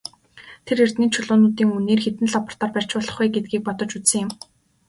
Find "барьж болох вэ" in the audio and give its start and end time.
2.75-3.25